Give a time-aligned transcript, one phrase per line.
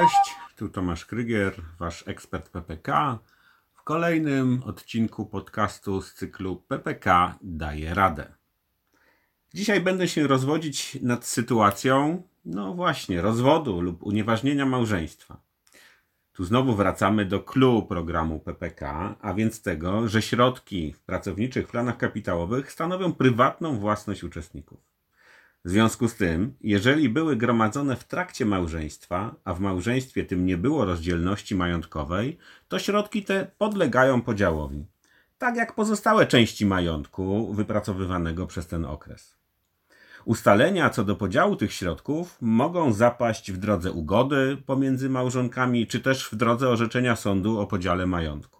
[0.00, 3.18] Cześć, tu Tomasz Krygier, wasz ekspert PPK.
[3.74, 8.32] W kolejnym odcinku podcastu z cyklu PPK daje radę.
[9.54, 15.40] Dzisiaj będę się rozwodzić nad sytuacją, no właśnie, rozwodu lub unieważnienia małżeństwa.
[16.32, 21.96] Tu znowu wracamy do clue programu PPK, a więc tego, że środki w pracowniczych planach
[21.96, 24.95] kapitałowych stanowią prywatną własność uczestników.
[25.66, 30.56] W związku z tym, jeżeli były gromadzone w trakcie małżeństwa, a w małżeństwie tym nie
[30.56, 32.38] było rozdzielności majątkowej,
[32.68, 34.86] to środki te podlegają podziałowi,
[35.38, 39.36] tak jak pozostałe części majątku wypracowywanego przez ten okres.
[40.24, 46.28] Ustalenia co do podziału tych środków mogą zapaść w drodze ugody pomiędzy małżonkami, czy też
[46.28, 48.55] w drodze orzeczenia sądu o podziale majątku.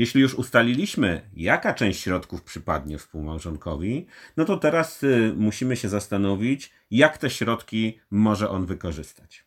[0.00, 6.72] Jeśli już ustaliliśmy, jaka część środków przypadnie współmałżonkowi, no to teraz y, musimy się zastanowić,
[6.90, 9.44] jak te środki może on wykorzystać.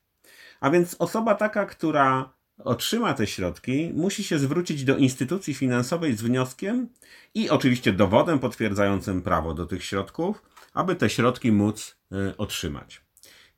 [0.60, 6.22] A więc osoba taka, która otrzyma te środki, musi się zwrócić do instytucji finansowej z
[6.22, 6.90] wnioskiem
[7.34, 13.02] i oczywiście dowodem potwierdzającym prawo do tych środków, aby te środki móc y, otrzymać.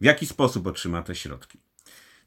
[0.02, 1.65] W jaki sposób otrzyma te środki?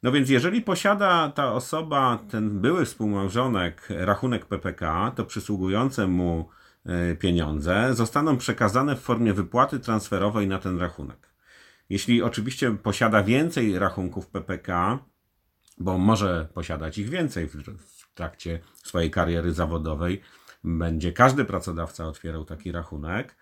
[0.03, 6.49] No więc jeżeli posiada ta osoba, ten były współmałżonek, rachunek PPK, to przysługujące mu
[6.87, 11.29] e, pieniądze zostaną przekazane w formie wypłaty transferowej na ten rachunek.
[11.91, 14.99] Jeśli oczywiście posiada więcej rachunków PPK,
[15.79, 20.23] bo może posiadać ich więcej w trakcie swojej kariery zawodowej,
[20.65, 23.37] będzie każdy pracodawca otwierał taki rachunek,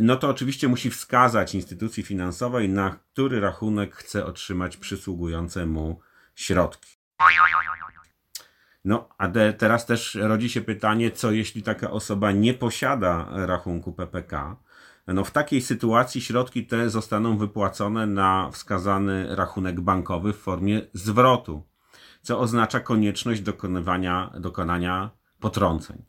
[0.00, 6.00] no to oczywiście musi wskazać instytucji finansowej, na który rachunek chce otrzymać przysługujące mu
[6.34, 6.90] środki.
[8.84, 13.92] No, a de, teraz też rodzi się pytanie, co jeśli taka osoba nie posiada rachunku
[13.92, 14.56] PPK?
[15.06, 21.66] No, w takiej sytuacji środki te zostaną wypłacone na wskazany rachunek bankowy w formie zwrotu,
[22.22, 25.10] co oznacza konieczność dokonywania, dokonania
[25.40, 26.04] potrąceń.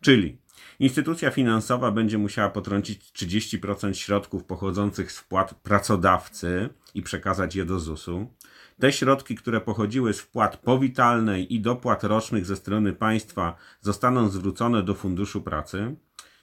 [0.00, 0.40] Czyli
[0.80, 7.80] Instytucja finansowa będzie musiała potrącić 30% środków pochodzących z wpłat pracodawcy i przekazać je do
[7.80, 8.26] ZUS-u.
[8.80, 14.82] Te środki, które pochodziły z wpłat powitalnej i dopłat rocznych ze strony państwa, zostaną zwrócone
[14.82, 15.96] do Funduszu Pracy.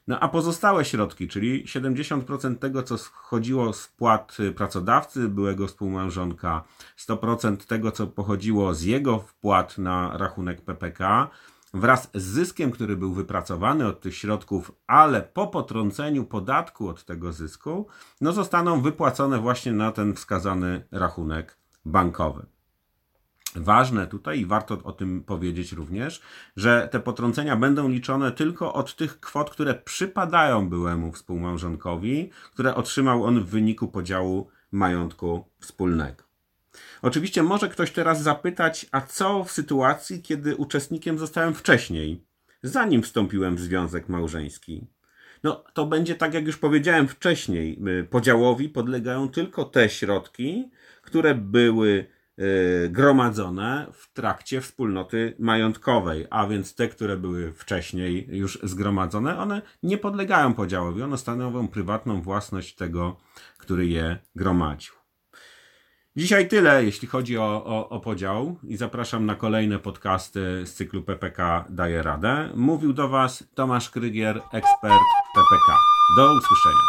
[0.08, 6.64] No a pozostałe środki, czyli 70% tego, co schodziło z płat pracodawcy, byłego współmałżonka,
[6.98, 11.30] 100% tego, co pochodziło z jego wpłat na rachunek PPK,
[11.76, 17.34] wraz z zyskiem, który był wypracowany od tych środków, ale po potrąceniu podatku od tego
[17.34, 17.88] zysku,
[18.22, 22.46] no zostaną wypłacone właśnie na ten wskazany rachunek bankowy.
[23.56, 26.22] Ważne tutaj i warto o tym powiedzieć również,
[26.56, 33.24] że te potrącenia będą liczone tylko od tych kwot, które przypadają byłemu współmałżonkowi, które otrzymał
[33.24, 36.25] on w wyniku podziału majątku wspólnego.
[37.02, 42.26] Oczywiście może ktoś teraz zapytać, a co w sytuacji, kiedy uczestnikiem zostałem wcześniej,
[42.64, 44.88] zanim wstąpiłem w związek małżeński?
[45.46, 47.80] No, to będzie tak, jak już powiedziałem wcześniej.
[47.88, 50.72] Y, podziałowi podlegają tylko te środki,
[51.02, 52.08] które były
[52.40, 59.62] y, gromadzone w trakcie wspólnoty majątkowej, a więc te, które były wcześniej już zgromadzone, one
[59.84, 63.18] nie podlegają podziałowi, one stanowią prywatną własność tego,
[63.58, 65.05] który je gromadził.
[66.18, 71.04] Dzisiaj tyle, jeśli chodzi o, o, o, podział i zapraszam na kolejne podcasty z cyklu
[71.04, 72.50] PPK Daje Radę.
[72.56, 75.04] Mówił do Was Tomasz Krygier, ekspert
[75.36, 75.78] PPK.
[76.18, 76.86] Do usłyszenia.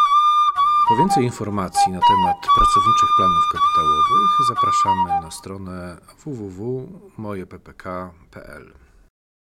[0.89, 8.86] Po więcej informacji na temat pracowniczych planów kapitałowych zapraszamy na stronę www.mojeppk.pl.